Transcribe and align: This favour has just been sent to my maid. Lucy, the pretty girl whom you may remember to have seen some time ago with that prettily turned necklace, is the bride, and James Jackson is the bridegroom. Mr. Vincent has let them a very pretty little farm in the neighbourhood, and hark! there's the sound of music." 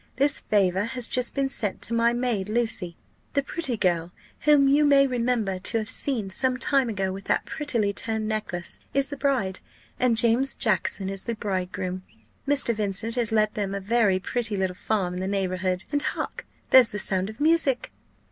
This 0.15 0.39
favour 0.39 0.85
has 0.85 1.07
just 1.07 1.35
been 1.35 1.47
sent 1.47 1.79
to 1.83 1.93
my 1.93 2.11
maid. 2.11 2.49
Lucy, 2.49 2.97
the 3.35 3.43
pretty 3.43 3.77
girl 3.77 4.11
whom 4.39 4.67
you 4.67 4.83
may 4.83 5.05
remember 5.05 5.59
to 5.59 5.77
have 5.77 5.91
seen 5.91 6.31
some 6.31 6.57
time 6.57 6.89
ago 6.89 7.11
with 7.11 7.25
that 7.25 7.45
prettily 7.45 7.93
turned 7.93 8.27
necklace, 8.27 8.79
is 8.95 9.09
the 9.09 9.15
bride, 9.15 9.59
and 9.99 10.17
James 10.17 10.55
Jackson 10.55 11.07
is 11.07 11.25
the 11.25 11.35
bridegroom. 11.35 12.01
Mr. 12.47 12.73
Vincent 12.75 13.13
has 13.13 13.31
let 13.31 13.53
them 13.53 13.75
a 13.75 13.79
very 13.79 14.17
pretty 14.17 14.57
little 14.57 14.73
farm 14.73 15.13
in 15.13 15.19
the 15.19 15.27
neighbourhood, 15.27 15.85
and 15.91 16.01
hark! 16.01 16.47
there's 16.71 16.89
the 16.89 16.97
sound 16.97 17.29
of 17.29 17.39
music." 17.39 17.91